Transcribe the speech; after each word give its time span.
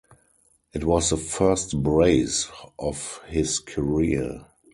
It 0.73 0.83
was 0.83 1.11
the 1.11 1.17
first 1.17 1.83
brace 1.83 2.49
of 2.79 3.21
his 3.29 3.59
career. 3.59 4.47